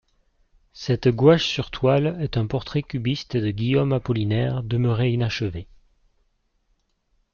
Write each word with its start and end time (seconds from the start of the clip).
Cette 0.73 1.09
gouache 1.09 1.45
sur 1.45 1.69
toile 1.69 2.17
est 2.19 2.35
un 2.35 2.47
portrait 2.47 2.81
cubiste 2.81 3.37
de 3.37 3.51
Guillaume 3.51 3.93
Apollinaire 3.93 4.63
demeuré 4.63 5.11
inachevé. 5.11 5.67